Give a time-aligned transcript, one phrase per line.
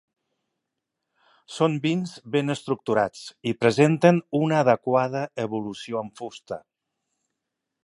[1.57, 3.21] Són vins ben estructurats
[3.53, 6.61] i presenten una adequada evolució en fusta.